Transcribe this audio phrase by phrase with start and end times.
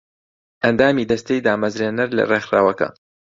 [0.63, 2.87] ئەندامی دەستەی دامەزرێنەر لە ڕێکخراوەکە